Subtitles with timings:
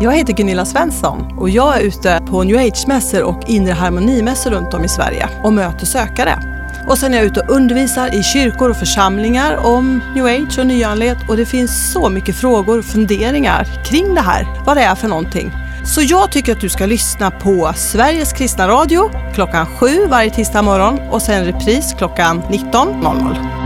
[0.00, 4.74] Jag heter Gunilla Svensson och jag är ute på new age-mässor och inre harmonimässor runt
[4.74, 6.38] om i Sverige och möter sökare.
[6.88, 10.66] Och sen är jag ute och undervisar i kyrkor och församlingar om new age och
[10.66, 14.94] nyanlighet och det finns så mycket frågor och funderingar kring det här, vad det är
[14.94, 15.52] för någonting.
[15.94, 20.62] Så jag tycker att du ska lyssna på Sveriges kristna radio klockan sju varje tisdag
[20.62, 23.65] morgon och sen repris klockan 19.00.